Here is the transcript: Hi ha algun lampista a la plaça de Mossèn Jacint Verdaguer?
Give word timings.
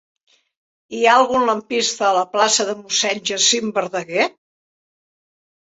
Hi 0.97 1.01
ha 1.01 1.11
algun 1.17 1.45
lampista 1.49 2.07
a 2.09 2.15
la 2.19 2.23
plaça 2.31 2.67
de 2.71 2.75
Mossèn 2.79 3.21
Jacint 3.33 3.73
Verdaguer? 3.77 4.29